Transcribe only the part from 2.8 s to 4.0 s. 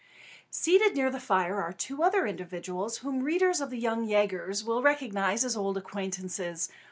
whom the readers of The